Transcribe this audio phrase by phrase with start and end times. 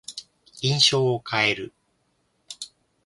[0.61, 1.73] 印象を変える。